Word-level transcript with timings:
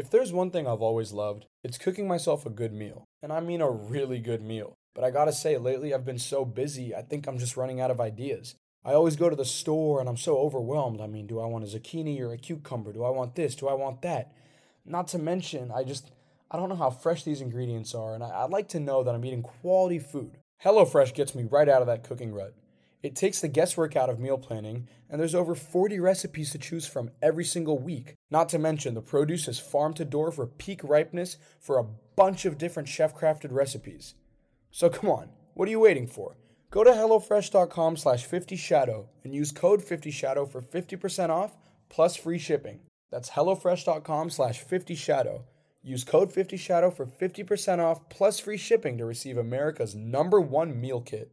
If 0.00 0.08
there's 0.08 0.32
one 0.32 0.50
thing 0.50 0.66
I've 0.66 0.80
always 0.80 1.12
loved, 1.12 1.44
it's 1.62 1.76
cooking 1.76 2.08
myself 2.08 2.46
a 2.46 2.50
good 2.50 2.72
meal. 2.72 3.04
And 3.22 3.30
I 3.30 3.40
mean 3.40 3.60
a 3.60 3.70
really 3.70 4.18
good 4.18 4.40
meal. 4.40 4.72
But 4.94 5.04
I 5.04 5.10
gotta 5.10 5.30
say, 5.30 5.58
lately 5.58 5.92
I've 5.92 6.06
been 6.06 6.18
so 6.18 6.46
busy, 6.46 6.94
I 6.94 7.02
think 7.02 7.26
I'm 7.26 7.36
just 7.36 7.54
running 7.54 7.82
out 7.82 7.90
of 7.90 8.00
ideas. 8.00 8.54
I 8.82 8.94
always 8.94 9.16
go 9.16 9.28
to 9.28 9.36
the 9.36 9.44
store 9.44 10.00
and 10.00 10.08
I'm 10.08 10.16
so 10.16 10.38
overwhelmed. 10.38 11.02
I 11.02 11.06
mean, 11.06 11.26
do 11.26 11.38
I 11.38 11.44
want 11.44 11.64
a 11.64 11.66
zucchini 11.66 12.18
or 12.22 12.32
a 12.32 12.38
cucumber? 12.38 12.94
Do 12.94 13.04
I 13.04 13.10
want 13.10 13.34
this? 13.34 13.54
Do 13.54 13.68
I 13.68 13.74
want 13.74 14.00
that? 14.00 14.32
Not 14.86 15.06
to 15.08 15.18
mention, 15.18 15.70
I 15.70 15.84
just, 15.84 16.10
I 16.50 16.56
don't 16.56 16.70
know 16.70 16.76
how 16.76 16.88
fresh 16.88 17.22
these 17.24 17.42
ingredients 17.42 17.94
are, 17.94 18.14
and 18.14 18.24
I, 18.24 18.44
would 18.44 18.52
like 18.52 18.68
to 18.68 18.80
know 18.80 19.02
that 19.02 19.14
I'm 19.14 19.24
eating 19.26 19.42
quality 19.42 19.98
food. 19.98 20.38
HelloFresh 20.64 21.12
gets 21.12 21.34
me 21.34 21.44
right 21.44 21.68
out 21.68 21.82
of 21.82 21.86
that 21.88 22.04
cooking 22.04 22.32
rut. 22.32 22.54
It 23.02 23.16
takes 23.16 23.40
the 23.40 23.48
guesswork 23.48 23.96
out 23.96 24.10
of 24.10 24.18
meal 24.18 24.36
planning, 24.36 24.86
and 25.08 25.18
there's 25.18 25.34
over 25.34 25.54
40 25.54 25.98
recipes 26.00 26.50
to 26.50 26.58
choose 26.58 26.86
from 26.86 27.10
every 27.22 27.44
single 27.44 27.78
week. 27.78 28.14
Not 28.30 28.50
to 28.50 28.58
mention, 28.58 28.92
the 28.94 29.00
produce 29.00 29.48
is 29.48 29.58
farm 29.58 29.94
to 29.94 30.04
door 30.04 30.30
for 30.30 30.46
peak 30.46 30.80
ripeness 30.84 31.38
for 31.58 31.78
a 31.78 31.86
bunch 32.16 32.44
of 32.44 32.58
different 32.58 32.88
chef 32.88 33.16
crafted 33.16 33.52
recipes. 33.52 34.14
So 34.70 34.90
come 34.90 35.08
on, 35.08 35.30
what 35.54 35.66
are 35.66 35.70
you 35.70 35.80
waiting 35.80 36.06
for? 36.06 36.36
Go 36.70 36.84
to 36.84 36.90
HelloFresh.com 36.90 37.96
slash 37.96 38.28
50shadow 38.28 39.06
and 39.24 39.34
use 39.34 39.50
code 39.50 39.82
50shadow 39.82 40.48
for 40.48 40.60
50% 40.60 41.30
off 41.30 41.56
plus 41.88 42.16
free 42.16 42.38
shipping. 42.38 42.80
That's 43.10 43.30
HelloFresh.com 43.30 44.30
slash 44.30 44.64
50shadow. 44.64 45.42
Use 45.82 46.04
code 46.04 46.32
50shadow 46.32 46.94
for 46.94 47.06
50% 47.06 47.78
off 47.78 48.08
plus 48.10 48.38
free 48.38 48.58
shipping 48.58 48.98
to 48.98 49.06
receive 49.06 49.38
America's 49.38 49.94
number 49.94 50.40
one 50.40 50.78
meal 50.78 51.00
kit. 51.00 51.32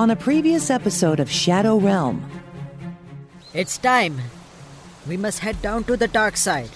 On 0.00 0.08
a 0.08 0.16
previous 0.16 0.70
episode 0.70 1.20
of 1.20 1.30
Shadow 1.30 1.76
Realm, 1.76 2.24
it's 3.52 3.76
time. 3.76 4.18
We 5.06 5.18
must 5.18 5.40
head 5.40 5.60
down 5.60 5.84
to 5.84 5.94
the 5.94 6.08
dark 6.08 6.38
side. 6.38 6.70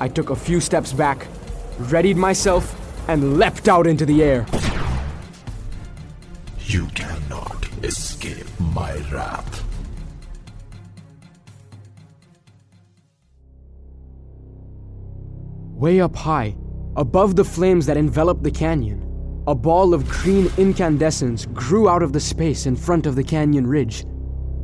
I 0.00 0.08
took 0.08 0.30
a 0.30 0.34
few 0.34 0.58
steps 0.58 0.92
back, 0.92 1.28
readied 1.78 2.16
myself, 2.16 2.74
and 3.08 3.38
leapt 3.38 3.68
out 3.68 3.86
into 3.86 4.04
the 4.04 4.24
air. 4.24 4.44
You 6.66 6.86
cannot 6.96 7.68
escape 7.84 8.48
my 8.58 8.96
wrath. 9.12 9.62
Way 15.70 16.00
up 16.00 16.16
high, 16.16 16.56
above 16.96 17.36
the 17.36 17.44
flames 17.44 17.86
that 17.86 17.96
enveloped 17.96 18.42
the 18.42 18.50
canyon, 18.50 19.13
a 19.46 19.54
ball 19.54 19.92
of 19.92 20.08
green 20.08 20.50
incandescence 20.56 21.44
grew 21.46 21.88
out 21.88 22.02
of 22.02 22.12
the 22.12 22.20
space 22.20 22.64
in 22.64 22.76
front 22.76 23.04
of 23.06 23.14
the 23.14 23.24
canyon 23.24 23.66
ridge. 23.66 24.02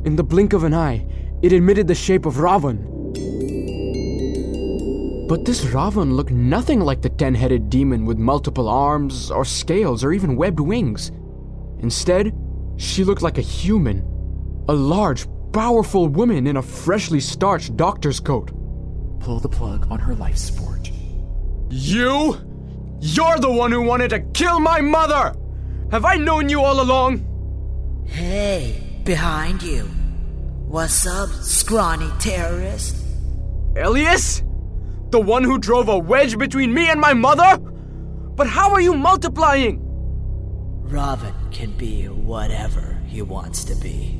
In 0.05 0.15
the 0.15 0.23
blink 0.23 0.53
of 0.53 0.63
an 0.63 0.73
eye, 0.73 1.05
it 1.43 1.53
emitted 1.53 1.87
the 1.87 1.93
shape 1.93 2.25
of 2.25 2.35
Ravan. 2.35 2.87
But 5.27 5.45
this 5.45 5.63
Ravan 5.65 6.13
looked 6.13 6.31
nothing 6.31 6.79
like 6.79 7.01
the 7.01 7.09
ten 7.09 7.35
headed 7.35 7.69
demon 7.69 8.05
with 8.05 8.17
multiple 8.17 8.67
arms, 8.67 9.29
or 9.29 9.45
scales, 9.45 10.03
or 10.03 10.13
even 10.13 10.35
webbed 10.35 10.59
wings. 10.59 11.11
Instead, 11.79 12.35
she 12.77 13.03
looked 13.03 13.21
like 13.21 13.37
a 13.37 13.41
human. 13.41 13.99
A 14.67 14.73
large, 14.73 15.27
powerful 15.53 16.07
woman 16.07 16.47
in 16.47 16.57
a 16.57 16.61
freshly 16.61 17.19
starched 17.19 17.77
doctor's 17.77 18.19
coat. 18.19 18.51
Pull 19.19 19.39
the 19.39 19.49
plug 19.49 19.87
on 19.91 19.99
her 19.99 20.15
life 20.15 20.37
support. 20.37 20.91
You? 21.69 22.50
You're 23.03 23.39
the 23.39 23.51
one 23.51 23.71
who 23.71 23.81
wanted 23.81 24.09
to 24.09 24.19
kill 24.19 24.59
my 24.59 24.79
mother! 24.79 25.33
Have 25.89 26.05
I 26.05 26.17
known 26.17 26.49
you 26.49 26.61
all 26.61 26.79
along? 26.81 27.25
Hey, 28.05 29.01
behind 29.03 29.63
you. 29.63 29.85
What's 30.67 31.07
up, 31.07 31.29
scrawny 31.29 32.09
terrorist? 32.19 32.95
Elias? 33.75 34.43
The 35.09 35.19
one 35.19 35.43
who 35.43 35.57
drove 35.57 35.89
a 35.89 35.97
wedge 35.97 36.37
between 36.37 36.71
me 36.75 36.89
and 36.89 37.01
my 37.01 37.13
mother? 37.13 37.57
But 37.57 38.45
how 38.45 38.71
are 38.71 38.81
you 38.81 38.93
multiplying? 38.93 39.79
Robin 40.83 41.33
can 41.49 41.71
be 41.71 42.05
whatever 42.05 42.99
he 43.07 43.23
wants 43.23 43.63
to 43.63 43.75
be. 43.75 44.15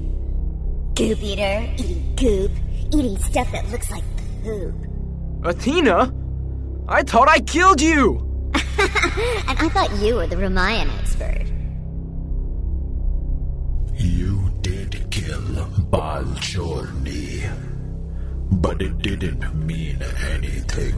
Goop 0.96 1.22
eater, 1.22 1.72
eating 1.78 2.16
goop, 2.16 2.52
eating 2.92 3.18
stuff 3.20 3.52
that 3.52 3.70
looks 3.70 3.92
like 3.92 4.04
poop. 4.44 4.74
Athena? 5.44 6.12
I 6.88 7.04
thought 7.04 7.30
I 7.30 7.42
killed 7.42 7.80
you! 7.80 8.31
And 8.54 9.58
I 9.60 9.70
thought 9.70 9.92
you 10.00 10.16
were 10.16 10.28
the 10.28 10.36
Ramayan 10.36 10.90
expert. 11.00 11.46
You 13.96 14.52
did 14.62 15.10
kill 15.12 15.66
Baljorni, 15.92 17.50
but 18.52 18.82
it 18.82 18.98
didn't 19.00 19.54
mean 19.56 20.02
anything. 20.32 20.96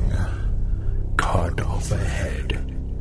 Cut 1.18 1.62
off 1.62 1.92
a 1.92 1.98
head, 1.98 2.52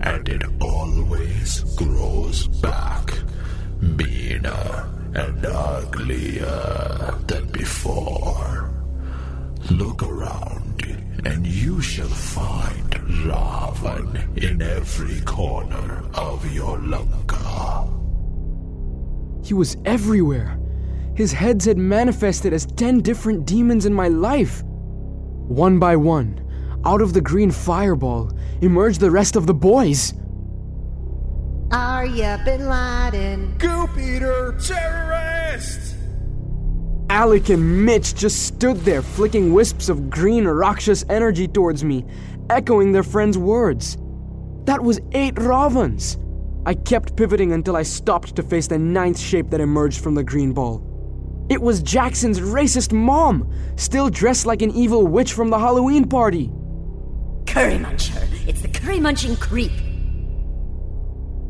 and 0.00 0.28
it 0.28 0.42
always 0.60 1.60
grows 1.76 2.48
back, 2.48 3.12
meaner 3.80 4.88
and 5.14 5.44
uglier 5.44 7.14
than 7.26 7.46
before. 7.52 8.70
Look 9.70 10.02
around 10.02 10.72
and 11.24 11.46
you 11.46 11.80
shall 11.80 12.08
find 12.08 12.91
Ravan 13.20 14.36
in 14.36 14.62
every 14.62 15.20
corner 15.22 16.02
of 16.14 16.52
your 16.52 16.78
Lanka. 16.78 17.88
He 19.44 19.54
was 19.54 19.76
everywhere. 19.84 20.58
His 21.14 21.32
heads 21.32 21.66
had 21.66 21.76
manifested 21.76 22.52
as 22.52 22.66
ten 22.66 23.00
different 23.00 23.46
demons 23.46 23.86
in 23.86 23.92
my 23.92 24.08
life. 24.08 24.62
One 24.64 25.78
by 25.78 25.96
one, 25.96 26.40
out 26.84 27.02
of 27.02 27.12
the 27.12 27.20
green 27.20 27.50
fireball, 27.50 28.32
emerged 28.62 29.00
the 29.00 29.10
rest 29.10 29.36
of 29.36 29.46
the 29.46 29.54
boys. 29.54 30.14
Arya 31.70 32.40
Bin 32.44 32.68
Laden? 32.68 33.54
Goop 33.58 33.90
Eater 33.98 34.56
Terrorist! 34.62 35.81
Alec 37.12 37.50
and 37.50 37.84
Mitch 37.84 38.14
just 38.14 38.46
stood 38.46 38.78
there, 38.78 39.02
flicking 39.02 39.52
wisps 39.52 39.90
of 39.90 40.08
green 40.08 40.48
Rakshas 40.48 41.04
energy 41.10 41.46
towards 41.46 41.84
me, 41.84 42.06
echoing 42.48 42.90
their 42.90 43.02
friend's 43.02 43.36
words. 43.36 43.98
That 44.64 44.82
was 44.82 44.98
eight 45.12 45.38
Ravans! 45.38 46.16
I 46.64 46.72
kept 46.72 47.14
pivoting 47.14 47.52
until 47.52 47.76
I 47.76 47.82
stopped 47.82 48.34
to 48.36 48.42
face 48.42 48.66
the 48.66 48.78
ninth 48.78 49.18
shape 49.18 49.50
that 49.50 49.60
emerged 49.60 50.02
from 50.02 50.14
the 50.14 50.24
green 50.24 50.54
ball. 50.54 51.46
It 51.50 51.60
was 51.60 51.82
Jackson's 51.82 52.40
racist 52.40 52.94
mom, 52.94 53.52
still 53.76 54.08
dressed 54.08 54.46
like 54.46 54.62
an 54.62 54.70
evil 54.70 55.06
witch 55.06 55.34
from 55.34 55.50
the 55.50 55.58
Halloween 55.58 56.08
party. 56.08 56.50
Curry 57.46 57.74
Muncher! 57.74 58.26
It's 58.48 58.62
the 58.62 58.68
curry 58.68 59.00
munching 59.00 59.36
creep! 59.36 59.72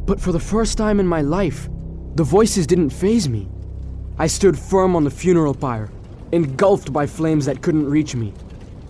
But 0.06 0.20
for 0.20 0.32
the 0.32 0.40
first 0.40 0.76
time 0.76 0.98
in 0.98 1.06
my 1.06 1.20
life, 1.20 1.68
the 2.16 2.24
voices 2.24 2.66
didn't 2.66 2.90
phase 2.90 3.28
me. 3.28 3.48
I 4.18 4.26
stood 4.26 4.58
firm 4.58 4.94
on 4.94 5.04
the 5.04 5.10
funeral 5.10 5.54
pyre, 5.54 5.90
engulfed 6.32 6.92
by 6.92 7.06
flames 7.06 7.46
that 7.46 7.62
couldn't 7.62 7.88
reach 7.88 8.14
me. 8.14 8.32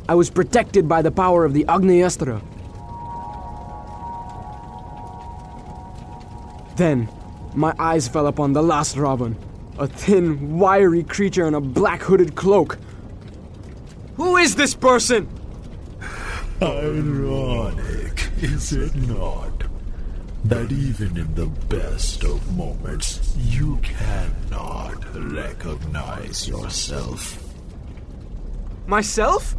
I 0.09 0.15
was 0.15 0.31
protected 0.31 0.89
by 0.89 1.03
the 1.03 1.11
power 1.11 1.45
of 1.45 1.55
the 1.55 1.65
Agnyastra. 1.65 2.43
Then, 6.77 7.09
my 7.55 7.75
eyes 7.79 8.09
fell 8.09 8.27
upon 8.27 8.53
the 8.53 8.63
last 8.63 8.97
Ravan, 8.97 9.37
a 9.79 9.87
thin, 9.87 10.59
wiry 10.59 11.03
creature 11.03 11.47
in 11.47 11.55
a 11.55 11.61
black 11.61 12.03
hooded 12.03 12.35
cloak. 12.35 12.79
Who 14.17 14.37
is 14.37 14.57
this 14.57 14.75
person? 14.75 15.29
Ironic, 16.61 18.31
is 18.41 18.73
it 18.73 18.95
not? 18.95 19.62
That 20.45 20.73
even 20.73 21.17
in 21.17 21.35
the 21.35 21.47
best 21.47 22.25
of 22.25 22.57
moments, 22.57 23.35
you 23.39 23.79
cannot 23.83 25.05
recognize 25.15 26.49
yourself. 26.49 27.39
Myself? 28.87 29.55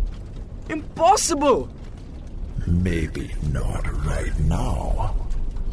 Impossible! 0.70 1.70
Maybe 2.68 3.34
not 3.52 3.86
right 4.06 4.38
now, 4.42 5.16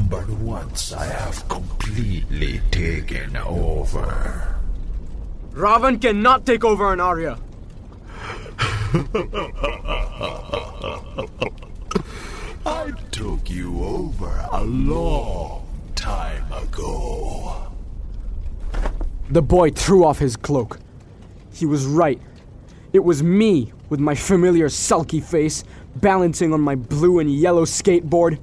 but 0.09 0.29
once 0.29 0.93
I 0.93 1.05
have 1.07 1.49
completely 1.49 2.61
taken 2.71 3.37
over. 3.37 4.57
Ravan 5.53 6.01
cannot 6.01 6.47
take 6.47 6.65
over 6.65 6.93
an 6.93 7.01
Arya. 7.01 7.39
I 12.67 12.93
took 13.11 13.49
you 13.51 13.83
over 13.85 14.49
a 14.53 14.60
long 14.71 15.67
time 15.97 16.53
ago. 16.53 17.67
The 19.31 19.43
boy 19.43 19.71
threw 19.71 20.05
off 20.05 20.19
his 20.19 20.37
cloak. 20.37 20.79
He 21.53 21.67
was 21.67 21.87
right. 21.87 22.21
It 22.93 23.01
was 23.01 23.23
me, 23.23 23.73
with 23.89 24.01
my 24.01 24.15
familiar 24.15 24.69
sulky 24.69 25.21
face, 25.21 25.65
balancing 25.97 26.53
on 26.53 26.61
my 26.61 26.77
blue 26.77 27.19
and 27.19 27.33
yellow 27.33 27.65
skateboard. 27.65 28.39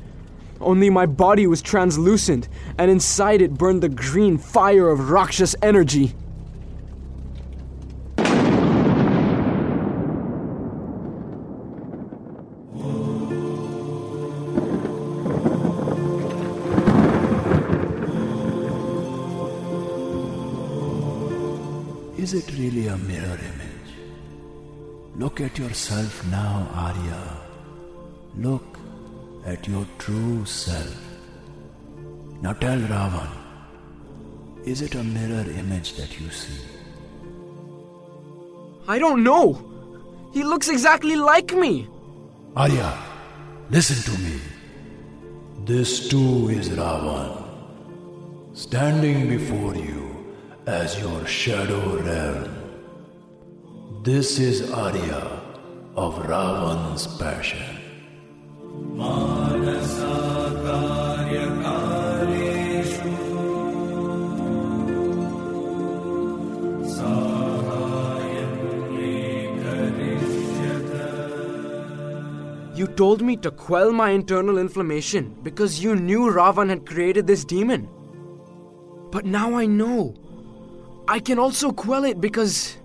Only 0.59 0.89
my 0.89 1.05
body 1.05 1.47
was 1.47 1.61
translucent, 1.61 2.49
and 2.77 2.91
inside 2.91 3.41
it 3.41 3.53
burned 3.53 3.81
the 3.81 3.89
green 3.89 4.37
fire 4.37 4.89
of 4.89 5.09
Rakshas 5.11 5.55
energy. 5.61 6.13
Is 22.27 22.33
it 22.33 22.59
really 22.59 22.87
a 22.87 22.97
mirror 22.97 23.39
image? 23.49 23.91
Look 25.15 25.39
at 25.39 25.57
yourself 25.57 26.25
now, 26.25 26.69
Arya. 26.73 27.37
Look 28.35 28.79
at 29.45 29.65
your 29.65 29.85
true 29.97 30.43
self. 30.43 30.97
Now 32.41 32.51
tell 32.51 32.79
Ravan, 32.79 33.29
is 34.65 34.81
it 34.81 34.95
a 34.95 35.03
mirror 35.05 35.49
image 35.51 35.93
that 35.93 36.19
you 36.19 36.29
see? 36.29 36.65
I 38.89 38.99
don't 38.99 39.23
know. 39.23 39.45
He 40.33 40.43
looks 40.43 40.67
exactly 40.67 41.15
like 41.15 41.53
me. 41.53 41.87
Arya, 42.57 42.91
listen 43.69 44.03
to 44.11 44.19
me. 44.21 44.41
This 45.63 46.09
too 46.09 46.49
is 46.49 46.67
Ravan, 46.71 47.31
standing 48.51 49.29
before 49.29 49.75
you 49.75 50.06
as 50.67 50.99
your 50.99 51.25
shadow 51.25 51.97
realm. 52.03 54.03
This 54.03 54.37
is 54.37 54.69
Arya 54.69 55.41
of 55.95 56.15
Ravan's 56.27 57.07
passion. 57.17 57.63
You 72.75 72.87
told 72.87 73.21
me 73.21 73.37
to 73.37 73.51
quell 73.51 73.93
my 73.93 74.09
internal 74.09 74.57
inflammation 74.57 75.33
because 75.43 75.81
you 75.81 75.95
knew 75.95 76.29
Ravan 76.29 76.67
had 76.67 76.85
created 76.85 77.25
this 77.25 77.45
demon. 77.45 77.87
But 79.11 79.25
now 79.25 79.55
I 79.55 79.65
know. 79.65 80.26
I 81.07 81.19
can 81.19 81.39
also 81.39 81.71
quell 81.71 82.03
it 82.05 82.19
because. 82.21 82.77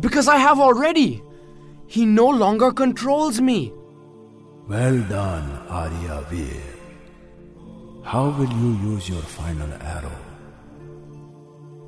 because 0.00 0.28
I 0.28 0.36
have 0.38 0.58
already. 0.60 1.22
He 1.86 2.06
no 2.06 2.28
longer 2.28 2.72
controls 2.72 3.40
me. 3.40 3.72
Well 4.68 5.00
done, 5.08 5.50
Arya 5.68 6.24
Veer. 6.30 6.62
How 8.02 8.30
will 8.30 8.52
you 8.62 8.70
use 8.92 9.08
your 9.08 9.22
final 9.22 9.70
arrow? 9.80 10.18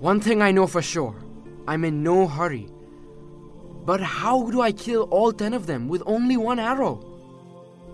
One 0.01 0.21
thing 0.21 0.43
I 0.43 0.53
know 0.53 0.67
for 0.67 0.83
sure 0.83 1.15
I'm 1.67 1.85
in 1.85 2.03
no 2.03 2.27
hurry. 2.27 2.69
But 3.85 4.01
how 4.01 4.51
do 4.51 4.61
I 4.61 4.73
kill 4.73 5.03
all 5.05 5.33
ten 5.33 5.55
of 5.55 5.67
them 5.67 5.89
with 5.89 6.03
only 6.07 6.37
one 6.37 6.59
arrow? 6.59 6.95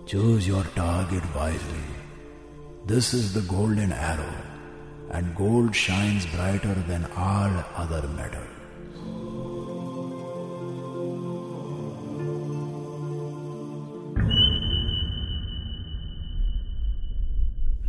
Choose 0.05 0.47
your 0.47 0.63
target 0.75 1.23
wisely. 1.35 1.85
This 2.85 3.13
is 3.13 3.33
the 3.33 3.41
golden 3.41 3.91
arrow, 3.93 4.33
and 5.13 5.35
gold 5.35 5.75
shines 5.75 6.25
brighter 6.25 6.73
than 6.87 7.05
all 7.15 7.63
other 7.75 8.07
metals. 8.09 8.47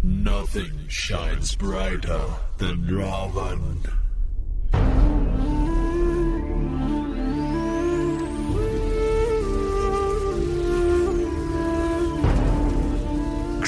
Nothing 0.03 0.87
shines 0.88 1.55
brighter 1.56 2.26
than 2.59 2.82
Ravan. 2.85 4.03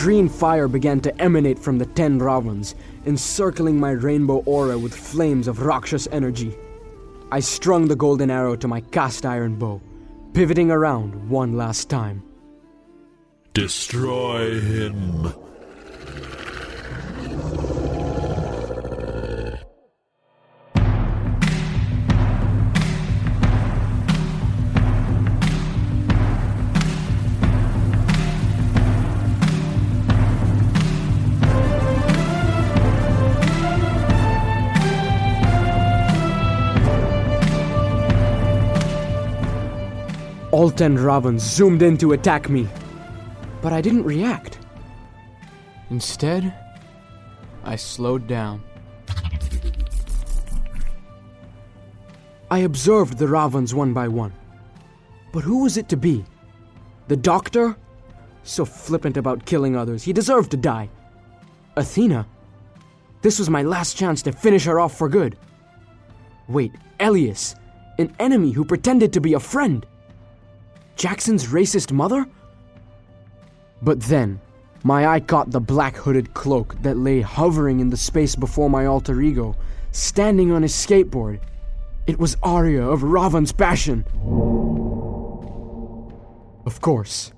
Green 0.06 0.28
fire 0.28 0.68
began 0.68 1.00
to 1.00 1.20
emanate 1.20 1.58
from 1.58 1.78
the 1.78 1.84
ten 1.84 2.20
Ravans, 2.20 2.76
encircling 3.06 3.80
my 3.80 3.90
rainbow 3.90 4.36
aura 4.46 4.78
with 4.78 4.94
flames 4.94 5.48
of 5.48 5.62
Rakshas 5.62 6.06
energy. 6.12 6.56
I 7.32 7.40
strung 7.40 7.88
the 7.88 7.96
golden 7.96 8.30
arrow 8.30 8.54
to 8.54 8.68
my 8.68 8.82
cast 8.82 9.26
iron 9.26 9.56
bow, 9.56 9.80
pivoting 10.32 10.70
around 10.70 11.28
one 11.28 11.56
last 11.56 11.90
time. 11.90 12.22
Destroy 13.52 14.60
him. 14.60 15.34
All 40.66 40.72
ten 40.72 40.96
Ravans 40.96 41.44
zoomed 41.44 41.80
in 41.80 41.96
to 41.98 42.12
attack 42.12 42.50
me, 42.50 42.66
but 43.62 43.72
I 43.72 43.80
didn't 43.80 44.02
react. 44.02 44.58
Instead, 45.90 46.52
I 47.62 47.76
slowed 47.76 48.26
down. 48.26 48.64
I 52.50 52.58
observed 52.58 53.16
the 53.16 53.28
Ravans 53.28 53.76
one 53.76 53.92
by 53.92 54.08
one. 54.08 54.32
But 55.32 55.44
who 55.44 55.62
was 55.62 55.76
it 55.76 55.88
to 55.90 55.96
be? 55.96 56.24
The 57.06 57.16
doctor? 57.16 57.76
So 58.42 58.64
flippant 58.64 59.16
about 59.16 59.46
killing 59.46 59.76
others, 59.76 60.02
he 60.02 60.12
deserved 60.12 60.50
to 60.50 60.56
die. 60.56 60.90
Athena? 61.76 62.26
This 63.22 63.38
was 63.38 63.48
my 63.48 63.62
last 63.62 63.96
chance 63.96 64.20
to 64.22 64.32
finish 64.32 64.64
her 64.64 64.80
off 64.80 64.98
for 64.98 65.08
good. 65.08 65.38
Wait, 66.48 66.72
Elias, 66.98 67.54
an 68.00 68.12
enemy 68.18 68.50
who 68.50 68.64
pretended 68.64 69.12
to 69.12 69.20
be 69.20 69.34
a 69.34 69.38
friend. 69.38 69.86
Jackson's 70.96 71.46
racist 71.48 71.92
mother? 71.92 72.26
But 73.82 74.00
then, 74.00 74.40
my 74.82 75.06
eye 75.06 75.20
caught 75.20 75.50
the 75.50 75.60
black 75.60 75.94
hooded 75.96 76.32
cloak 76.32 76.80
that 76.82 76.96
lay 76.96 77.20
hovering 77.20 77.80
in 77.80 77.90
the 77.90 77.96
space 77.96 78.34
before 78.34 78.70
my 78.70 78.86
alter 78.86 79.20
ego, 79.20 79.54
standing 79.92 80.50
on 80.50 80.62
his 80.62 80.72
skateboard. 80.72 81.40
It 82.06 82.18
was 82.18 82.36
Arya 82.42 82.82
of 82.88 83.02
Ravan's 83.02 83.52
passion. 83.52 84.04
Of 86.64 86.80
course. 86.80 87.32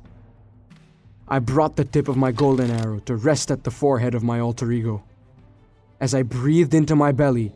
I 1.26 1.40
brought 1.40 1.76
the 1.76 1.84
tip 1.84 2.08
of 2.08 2.16
my 2.16 2.32
golden 2.32 2.70
arrow 2.70 3.00
to 3.00 3.16
rest 3.16 3.50
at 3.50 3.64
the 3.64 3.70
forehead 3.70 4.14
of 4.14 4.22
my 4.22 4.38
alter 4.38 4.70
ego. 4.70 5.02
As 6.00 6.14
I 6.14 6.22
breathed 6.22 6.74
into 6.74 6.94
my 6.94 7.10
belly, 7.10 7.52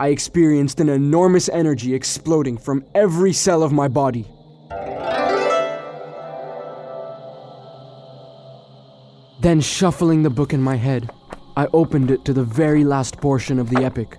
I 0.00 0.08
experienced 0.08 0.80
an 0.80 0.88
enormous 0.88 1.48
energy 1.50 1.94
exploding 1.94 2.56
from 2.56 2.84
every 2.94 3.32
cell 3.32 3.62
of 3.62 3.70
my 3.72 3.88
body. 3.88 4.26
Then, 9.46 9.60
shuffling 9.60 10.24
the 10.24 10.36
book 10.38 10.52
in 10.52 10.60
my 10.60 10.74
head, 10.74 11.08
I 11.56 11.68
opened 11.72 12.10
it 12.10 12.24
to 12.24 12.32
the 12.32 12.42
very 12.42 12.82
last 12.82 13.20
portion 13.20 13.60
of 13.60 13.70
the 13.70 13.84
epic. 13.84 14.18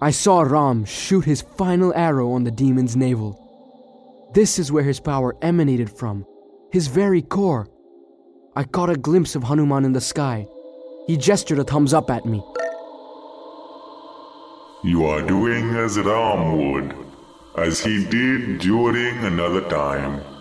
I 0.00 0.10
saw 0.10 0.40
Ram 0.40 0.86
shoot 0.86 1.26
his 1.26 1.42
final 1.42 1.92
arrow 1.94 2.32
on 2.32 2.44
the 2.44 2.50
demon's 2.50 2.96
navel. 2.96 3.36
This 4.32 4.58
is 4.58 4.72
where 4.72 4.84
his 4.84 5.00
power 5.00 5.36
emanated 5.42 5.90
from, 5.90 6.24
his 6.72 6.86
very 6.86 7.20
core. 7.20 7.68
I 8.56 8.64
caught 8.64 8.88
a 8.88 8.96
glimpse 8.96 9.34
of 9.34 9.42
Hanuman 9.42 9.84
in 9.84 9.92
the 9.92 10.00
sky. 10.00 10.48
He 11.06 11.18
gestured 11.18 11.58
a 11.58 11.64
thumbs 11.64 11.92
up 11.92 12.10
at 12.10 12.24
me. 12.24 12.42
You 14.82 15.04
are 15.04 15.20
doing 15.20 15.76
as 15.76 15.98
Ram 15.98 16.72
would, 16.72 16.96
as 17.58 17.84
he 17.84 18.02
did 18.06 18.60
during 18.60 19.18
another 19.26 19.68
time. 19.68 20.37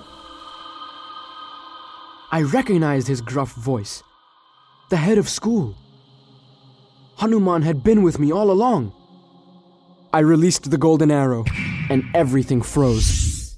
I 2.29 2.41
recognized 2.41 3.07
his 3.07 3.22
gruff 3.22 3.53
voice. 3.53 4.03
The 4.89 4.98
head 4.98 5.17
of 5.17 5.29
school. 5.29 5.75
Hanuman 7.15 7.62
had 7.62 7.84
been 7.84 8.03
with 8.03 8.19
me 8.19 8.34
all 8.34 8.51
along. 8.51 8.91
I 10.12 10.19
released 10.19 10.69
the 10.69 10.77
golden 10.77 11.10
arrow, 11.10 11.46
and 11.89 12.03
everything 12.13 12.62
froze. 12.62 13.57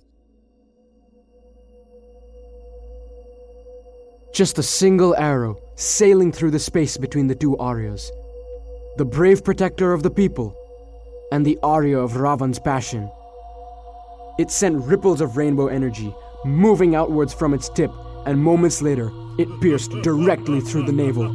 Just 4.33 4.59
a 4.59 4.63
single 4.63 5.15
arrow 5.15 5.59
sailing 5.75 6.31
through 6.31 6.51
the 6.51 6.59
space 6.59 6.95
between 6.95 7.27
the 7.27 7.35
two 7.35 7.57
Aryas 7.57 8.11
the 8.97 9.05
brave 9.05 9.45
protector 9.45 9.93
of 9.93 10.03
the 10.03 10.11
people, 10.11 10.53
and 11.31 11.45
the 11.45 11.57
Arya 11.63 11.97
of 11.97 12.17
Ravan's 12.17 12.59
passion. 12.59 13.09
It 14.37 14.51
sent 14.51 14.83
ripples 14.83 15.21
of 15.21 15.37
rainbow 15.37 15.67
energy, 15.67 16.13
moving 16.43 16.95
outwards 16.95 17.33
from 17.33 17.53
its 17.53 17.69
tip 17.69 17.91
and 18.25 18.43
moments 18.43 18.81
later, 18.81 19.11
it 19.37 19.47
pierced 19.61 19.91
directly 20.01 20.59
through 20.59 20.85
the 20.85 20.91
navel. 20.91 21.25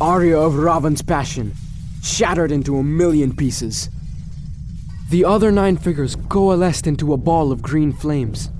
Arya 0.00 0.38
of 0.38 0.54
Ravan's 0.54 1.02
passion, 1.02 1.54
shattered 2.02 2.52
into 2.52 2.76
a 2.76 2.82
million 2.82 3.34
pieces. 3.34 3.88
The 5.10 5.24
other 5.24 5.50
nine 5.50 5.76
figures 5.76 6.16
coalesced 6.28 6.86
into 6.86 7.12
a 7.12 7.16
ball 7.16 7.52
of 7.52 7.62
green 7.62 7.92
flames. 7.92 8.50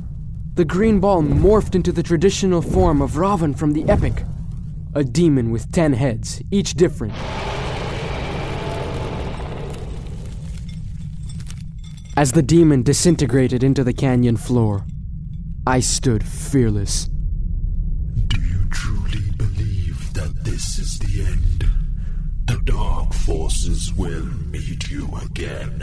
The 0.54 0.64
green 0.64 1.00
ball 1.00 1.22
morphed 1.22 1.74
into 1.74 1.92
the 1.92 2.02
traditional 2.02 2.62
form 2.62 3.02
of 3.02 3.12
Ravan 3.12 3.58
from 3.58 3.72
the 3.72 3.84
epic 3.88 4.24
a 4.94 5.02
demon 5.02 5.50
with 5.50 5.72
ten 5.72 5.92
heads, 5.92 6.40
each 6.52 6.74
different. 6.74 7.12
As 12.16 12.30
the 12.30 12.42
demon 12.42 12.84
disintegrated 12.84 13.64
into 13.64 13.82
the 13.82 13.92
canyon 13.92 14.36
floor, 14.36 14.86
I 15.66 15.80
stood 15.80 16.22
fearless. 16.22 17.10
Do 18.28 18.40
you 18.40 18.68
truly 18.70 19.32
believe 19.36 20.14
that 20.14 20.44
this 20.44 20.78
is 20.78 20.96
the 21.00 21.24
end? 21.24 21.68
The 22.46 22.60
dark 22.64 23.12
forces 23.14 23.92
will 23.94 24.26
meet 24.26 24.92
you 24.92 25.08
again 25.24 25.82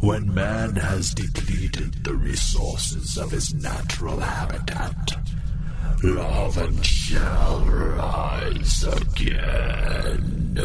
when 0.00 0.32
man 0.32 0.76
has 0.76 1.12
depleted 1.12 2.02
the 2.02 2.14
resources 2.14 3.18
of 3.18 3.30
his 3.32 3.52
natural 3.52 4.20
habitat. 4.20 5.18
Ravan 6.02 6.82
shall 6.82 7.60
rise 7.66 8.84
again. 8.84 10.56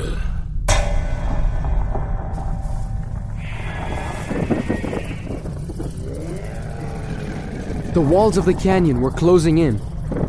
The 7.93 8.01
walls 8.01 8.37
of 8.37 8.45
the 8.45 8.55
canyon 8.55 9.01
were 9.01 9.11
closing 9.11 9.59
in, 9.59 9.79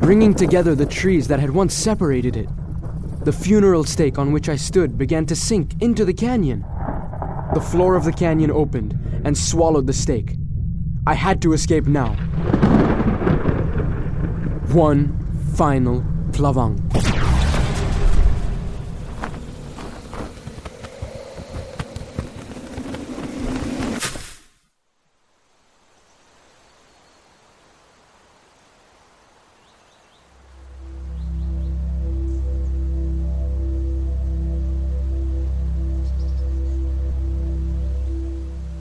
bringing 0.00 0.34
together 0.34 0.74
the 0.74 0.84
trees 0.84 1.26
that 1.28 1.40
had 1.40 1.50
once 1.50 1.72
separated 1.72 2.36
it. 2.36 2.46
The 3.24 3.32
funeral 3.32 3.84
stake 3.84 4.18
on 4.18 4.32
which 4.32 4.50
I 4.50 4.56
stood 4.56 4.98
began 4.98 5.24
to 5.24 5.34
sink 5.34 5.80
into 5.80 6.04
the 6.04 6.12
canyon. 6.12 6.62
The 7.54 7.62
floor 7.62 7.96
of 7.96 8.04
the 8.04 8.12
canyon 8.12 8.50
opened 8.50 8.98
and 9.24 9.36
swallowed 9.36 9.86
the 9.86 9.94
stake. 9.94 10.36
I 11.06 11.14
had 11.14 11.40
to 11.40 11.54
escape 11.54 11.86
now. 11.86 12.12
One 14.68 15.16
final 15.54 16.04
plavang. 16.32 17.13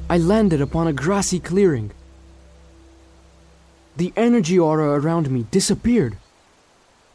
I 0.10 0.18
landed 0.18 0.62
upon 0.62 0.88
a 0.88 0.94
grassy 0.94 1.40
clearing. 1.40 1.92
The 3.96 4.12
energy 4.16 4.60
aura 4.60 5.00
around 5.00 5.32
me 5.32 5.46
disappeared. 5.50 6.18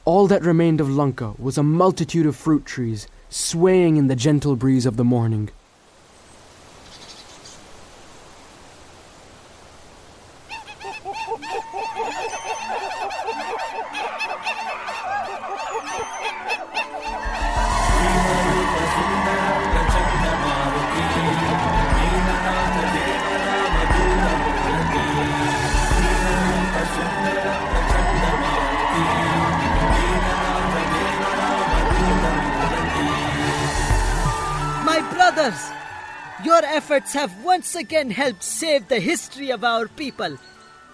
All 0.04 0.26
that 0.28 0.42
remained 0.42 0.80
of 0.80 0.90
Lanka 0.90 1.35
was 1.38 1.59
a 1.59 1.62
multitude 1.62 2.25
of 2.25 2.35
fruit 2.35 2.64
trees 2.64 3.07
swaying 3.28 3.97
in 3.99 4.07
the 4.07 4.16
gentle 4.16 4.57
breeze 4.57 4.87
of 4.87 4.97
the 4.97 5.04
morning. 5.04 5.50
Your 36.60 36.66
efforts 36.70 37.12
have 37.12 37.44
once 37.44 37.76
again 37.76 38.10
helped 38.10 38.42
save 38.42 38.88
the 38.88 38.98
history 38.98 39.50
of 39.52 39.62
our 39.62 39.86
people. 39.86 40.36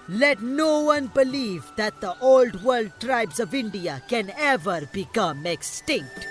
Let 0.08 0.42
no 0.42 0.80
one 0.80 1.06
believe 1.06 1.64
that 1.76 1.98
the 2.02 2.14
old 2.20 2.62
world 2.62 2.92
tribes 3.00 3.40
of 3.40 3.54
India 3.54 4.02
can 4.06 4.30
ever 4.36 4.86
become 4.92 5.46
extinct. 5.46 6.26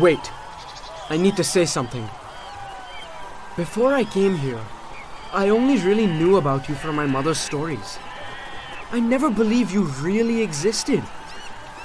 Wait, 0.00 0.29
I 1.10 1.16
need 1.16 1.36
to 1.36 1.44
say 1.44 1.66
something. 1.66 2.08
Before 3.56 3.92
I 3.92 4.04
came 4.04 4.36
here, 4.36 4.60
I 5.32 5.48
only 5.48 5.76
really 5.78 6.06
knew 6.06 6.36
about 6.36 6.68
you 6.68 6.76
from 6.76 6.94
my 6.94 7.04
mother's 7.04 7.38
stories. 7.38 7.98
I 8.92 9.00
never 9.00 9.28
believed 9.28 9.72
you 9.72 9.82
really 10.02 10.40
existed. 10.40 11.02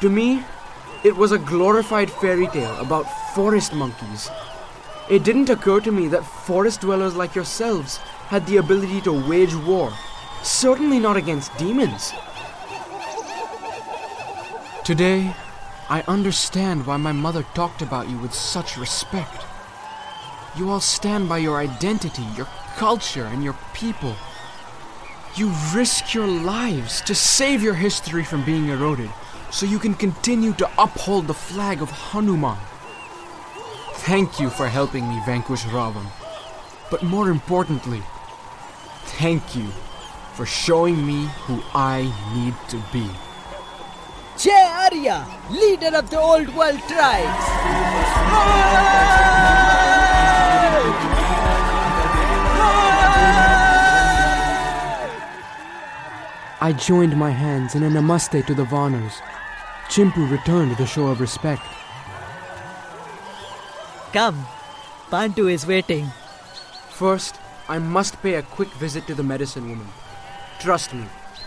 To 0.02 0.10
me, 0.10 0.44
it 1.04 1.16
was 1.16 1.32
a 1.32 1.40
glorified 1.40 2.12
fairy 2.12 2.48
tale 2.48 2.78
about 2.78 3.04
forest 3.34 3.74
monkeys. 3.74 4.30
It 5.10 5.24
didn't 5.24 5.50
occur 5.50 5.80
to 5.82 5.92
me 5.92 6.08
that 6.10 6.24
forest 6.24 6.82
dwellers 6.82 7.16
like 7.16 7.34
yourselves 7.34 7.98
had 8.28 8.46
the 8.46 8.58
ability 8.58 9.02
to 9.02 9.28
wage 9.28 9.56
war, 9.56 9.92
certainly 10.44 11.00
not 11.00 11.18
against 11.18 11.56
demons. 11.58 12.14
Today, 14.84 15.34
I 15.88 16.04
understand 16.08 16.88
why 16.88 16.98
my 16.98 17.12
mother 17.12 17.44
talked 17.54 17.82
about 17.82 18.10
you 18.10 18.18
with 18.18 18.34
such 18.34 18.78
respect. 18.78 19.46
You 20.58 20.72
all 20.72 20.80
stand 20.80 21.30
by 21.30 21.38
your 21.38 21.58
identity, 21.58 22.24
your 22.36 22.48
culture, 22.76 23.26
and 23.26 23.44
your 23.44 23.56
people. 23.74 24.16
You 25.36 25.54
risk 25.74 26.14
your 26.14 26.28
lives 26.28 27.02
to 27.02 27.14
save 27.14 27.62
your 27.62 27.76
history 27.76 28.24
from 28.24 28.44
being 28.46 28.70
eroded 28.70 29.12
so 29.52 29.66
you 29.66 29.78
can 29.78 29.94
continue 29.94 30.54
to 30.54 30.70
uphold 30.82 31.28
the 31.28 31.34
flag 31.34 31.82
of 31.82 31.92
Hanuman. 31.92 32.58
Thank 34.06 34.40
you 34.40 34.50
for 34.50 34.68
helping 34.68 35.08
me 35.08 35.22
vanquish 35.26 35.64
Ravan. 35.66 36.08
But 36.90 37.04
more 37.04 37.30
importantly, 37.30 38.02
thank 39.20 39.56
you 39.56 39.68
for 40.34 40.46
showing 40.46 41.06
me 41.06 41.26
who 41.46 41.62
I 41.74 42.12
need 42.34 42.56
to 42.70 42.84
be. 42.92 43.08
Jay 44.92 44.98
Arya, 44.98 45.26
leader 45.50 45.96
of 45.98 46.10
the 46.10 46.20
Old 46.20 46.48
World 46.56 46.80
tribes. 46.88 47.46
I 56.62 56.74
joined 56.78 57.16
my 57.18 57.30
hands 57.30 57.76
in 57.76 57.84
a 57.84 57.90
namaste 57.90 58.46
to 58.46 58.54
the 58.54 58.66
Vanars. 58.66 59.22
Chimpu 59.90 60.30
returned 60.30 60.76
the 60.78 60.86
show 60.86 61.08
of 61.08 61.22
respect. 61.22 61.62
Come, 64.14 64.46
Pandu 65.10 65.48
is 65.52 65.66
waiting. 65.66 66.10
First, 66.90 67.36
I 67.70 67.80
must 67.80 68.22
pay 68.22 68.36
a 68.36 68.42
quick 68.42 68.70
visit 68.74 69.08
to 69.08 69.16
the 69.16 69.24
medicine 69.24 69.70
woman. 69.70 69.88
Trust 70.60 70.94
me, 70.94 71.06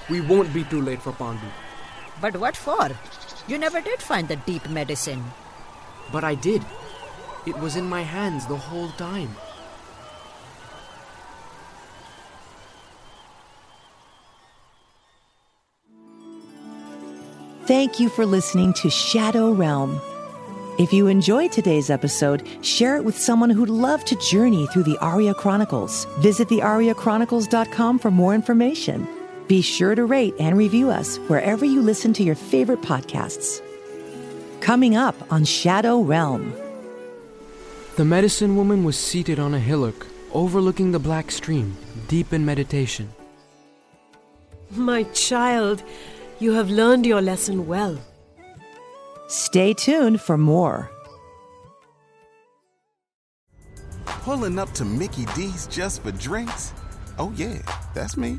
we 0.09 0.21
won't 0.21 0.53
be 0.53 0.65
too 0.65 0.81
late 0.81 1.03
for 1.03 1.13
Pandu. 1.13 1.47
But 2.21 2.37
what 2.37 2.57
for? 2.57 2.91
You 3.49 3.57
never 3.57 3.81
did 3.81 4.03
find 4.03 4.29
the 4.29 4.37
deep 4.37 4.69
medicine. 4.69 5.25
But 6.13 6.23
I 6.23 6.35
did. 6.35 6.63
It 7.47 7.59
was 7.59 7.77
in 7.77 7.89
my 7.89 8.03
hands 8.03 8.47
the 8.47 8.57
whole 8.57 8.91
time. 8.91 9.35
Thank 17.65 17.99
you 18.01 18.09
for 18.09 18.25
listening 18.27 18.73
to 18.75 18.91
Shadow 18.91 19.53
Realm. 19.53 20.01
If 20.79 20.93
you 20.93 21.07
enjoyed 21.07 21.51
today's 21.51 21.91
episode, 21.91 22.47
share 22.63 22.97
it 22.97 23.05
with 23.05 23.19
someone 23.19 23.51
who'd 23.51 23.69
love 23.69 24.05
to 24.07 24.17
journey 24.31 24.67
through 24.69 24.85
the 24.85 24.97
Arya 24.99 25.35
Chronicles. 25.35 26.05
Visit 26.19 26.49
thearyachronicles.com 26.49 27.99
for 27.99 28.11
more 28.11 28.35
information. 28.35 29.09
Be 29.49 29.63
sure 29.63 29.95
to 29.95 30.05
rate 30.05 30.35
and 30.39 30.59
review 30.59 30.91
us 30.91 31.17
wherever 31.27 31.65
you 31.65 31.81
listen 31.81 32.13
to 32.13 32.23
your 32.23 32.35
favorite 32.35 32.83
podcasts. 32.83 33.63
Coming 34.61 34.95
up 34.95 35.17
on 35.33 35.45
Shadow 35.45 36.03
Realm. 36.03 36.53
The 37.97 38.05
medicine 38.05 38.57
woman 38.57 38.85
was 38.85 38.99
seated 38.99 39.39
on 39.39 39.55
a 39.55 39.59
hillock 39.59 40.07
overlooking 40.35 40.93
the 40.93 40.99
black 40.99 41.31
stream, 41.31 41.75
deep 42.09 42.35
in 42.35 42.45
meditation. 42.45 43.09
My 44.71 45.05
child, 45.15 45.83
you 46.41 46.53
have 46.53 46.69
learned 46.69 47.07
your 47.07 47.23
lesson 47.23 47.67
well. 47.67 47.99
Stay 49.29 49.73
tuned 49.73 50.21
for 50.21 50.37
more. 50.37 50.91
Pulling 54.05 54.59
up 54.59 54.73
to 54.73 54.85
Mickey 54.85 55.25
D's 55.35 55.67
just 55.69 56.03
for 56.03 56.13
drinks? 56.13 56.75
Oh, 57.19 57.33
yeah, 57.35 57.63
that's 57.95 58.19
me. 58.19 58.39